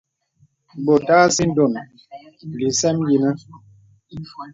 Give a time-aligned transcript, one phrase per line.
[0.85, 1.73] Bòt à sìdòn
[2.57, 3.33] lìsɛm yìnə̀.